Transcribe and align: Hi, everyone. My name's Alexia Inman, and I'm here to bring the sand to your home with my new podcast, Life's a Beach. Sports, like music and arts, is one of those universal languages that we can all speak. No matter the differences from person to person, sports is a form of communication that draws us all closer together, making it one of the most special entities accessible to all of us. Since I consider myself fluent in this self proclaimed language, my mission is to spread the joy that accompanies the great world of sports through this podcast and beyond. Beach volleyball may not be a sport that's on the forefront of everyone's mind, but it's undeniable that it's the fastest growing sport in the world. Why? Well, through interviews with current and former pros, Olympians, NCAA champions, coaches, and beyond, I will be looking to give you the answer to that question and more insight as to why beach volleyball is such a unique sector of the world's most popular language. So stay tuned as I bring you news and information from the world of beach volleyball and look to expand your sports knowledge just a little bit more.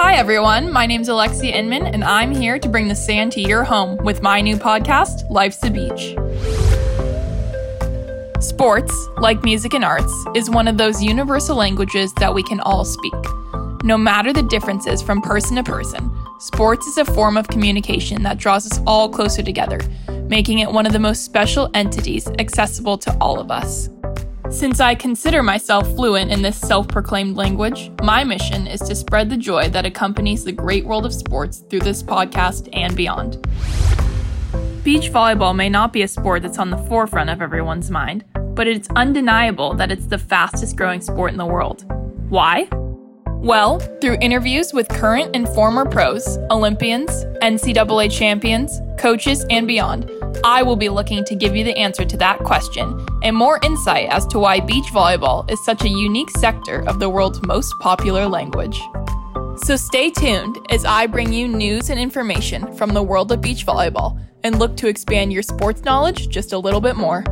Hi, 0.00 0.14
everyone. 0.14 0.72
My 0.72 0.86
name's 0.86 1.08
Alexia 1.08 1.52
Inman, 1.56 1.84
and 1.84 2.04
I'm 2.04 2.32
here 2.32 2.56
to 2.60 2.68
bring 2.68 2.86
the 2.86 2.94
sand 2.94 3.32
to 3.32 3.40
your 3.40 3.64
home 3.64 3.96
with 3.96 4.22
my 4.22 4.40
new 4.40 4.56
podcast, 4.56 5.28
Life's 5.28 5.60
a 5.64 5.70
Beach. 5.72 6.14
Sports, 8.40 8.94
like 9.16 9.42
music 9.42 9.74
and 9.74 9.84
arts, 9.84 10.14
is 10.36 10.48
one 10.48 10.68
of 10.68 10.78
those 10.78 11.02
universal 11.02 11.56
languages 11.56 12.12
that 12.14 12.32
we 12.32 12.44
can 12.44 12.60
all 12.60 12.84
speak. 12.84 13.12
No 13.82 13.98
matter 13.98 14.32
the 14.32 14.44
differences 14.44 15.02
from 15.02 15.20
person 15.20 15.56
to 15.56 15.64
person, 15.64 16.16
sports 16.38 16.86
is 16.86 16.98
a 16.98 17.04
form 17.04 17.36
of 17.36 17.48
communication 17.48 18.22
that 18.22 18.38
draws 18.38 18.70
us 18.70 18.80
all 18.86 19.08
closer 19.08 19.42
together, 19.42 19.80
making 20.28 20.60
it 20.60 20.70
one 20.70 20.86
of 20.86 20.92
the 20.92 21.00
most 21.00 21.24
special 21.24 21.70
entities 21.74 22.28
accessible 22.38 22.98
to 22.98 23.16
all 23.20 23.40
of 23.40 23.50
us. 23.50 23.88
Since 24.50 24.80
I 24.80 24.94
consider 24.94 25.42
myself 25.42 25.86
fluent 25.94 26.30
in 26.30 26.40
this 26.40 26.56
self 26.56 26.88
proclaimed 26.88 27.36
language, 27.36 27.90
my 28.02 28.24
mission 28.24 28.66
is 28.66 28.80
to 28.80 28.94
spread 28.94 29.28
the 29.28 29.36
joy 29.36 29.68
that 29.68 29.84
accompanies 29.84 30.42
the 30.42 30.52
great 30.52 30.86
world 30.86 31.04
of 31.04 31.12
sports 31.12 31.58
through 31.68 31.80
this 31.80 32.02
podcast 32.02 32.70
and 32.72 32.96
beyond. 32.96 33.46
Beach 34.82 35.12
volleyball 35.12 35.54
may 35.54 35.68
not 35.68 35.92
be 35.92 36.00
a 36.00 36.08
sport 36.08 36.42
that's 36.42 36.58
on 36.58 36.70
the 36.70 36.78
forefront 36.78 37.28
of 37.28 37.42
everyone's 37.42 37.90
mind, 37.90 38.24
but 38.54 38.66
it's 38.66 38.88
undeniable 38.96 39.74
that 39.74 39.92
it's 39.92 40.06
the 40.06 40.16
fastest 40.16 40.76
growing 40.76 41.02
sport 41.02 41.30
in 41.30 41.36
the 41.36 41.44
world. 41.44 41.84
Why? 42.30 42.68
Well, 43.26 43.80
through 44.00 44.16
interviews 44.22 44.72
with 44.72 44.88
current 44.88 45.36
and 45.36 45.46
former 45.50 45.84
pros, 45.84 46.38
Olympians, 46.50 47.10
NCAA 47.42 48.10
champions, 48.10 48.80
coaches, 48.98 49.44
and 49.50 49.68
beyond, 49.68 50.10
I 50.44 50.62
will 50.62 50.76
be 50.76 50.88
looking 50.88 51.24
to 51.24 51.34
give 51.34 51.56
you 51.56 51.64
the 51.64 51.76
answer 51.76 52.04
to 52.04 52.16
that 52.18 52.38
question 52.38 53.04
and 53.22 53.36
more 53.36 53.58
insight 53.64 54.08
as 54.10 54.26
to 54.28 54.38
why 54.38 54.60
beach 54.60 54.86
volleyball 54.86 55.50
is 55.50 55.64
such 55.64 55.84
a 55.84 55.88
unique 55.88 56.30
sector 56.30 56.86
of 56.88 57.00
the 57.00 57.08
world's 57.08 57.42
most 57.42 57.74
popular 57.80 58.26
language. 58.26 58.80
So 59.64 59.76
stay 59.76 60.10
tuned 60.10 60.58
as 60.70 60.84
I 60.84 61.06
bring 61.06 61.32
you 61.32 61.48
news 61.48 61.90
and 61.90 61.98
information 61.98 62.72
from 62.74 62.90
the 62.90 63.02
world 63.02 63.32
of 63.32 63.40
beach 63.40 63.66
volleyball 63.66 64.20
and 64.44 64.58
look 64.58 64.76
to 64.76 64.88
expand 64.88 65.32
your 65.32 65.42
sports 65.42 65.82
knowledge 65.82 66.28
just 66.28 66.52
a 66.52 66.58
little 66.58 66.80
bit 66.80 66.96
more. 66.96 67.24